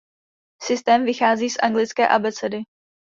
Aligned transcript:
Systém 0.61 1.05
vychází 1.05 1.49
z 1.49 1.57
anglické 1.63 2.07
abecedy. 2.07 2.61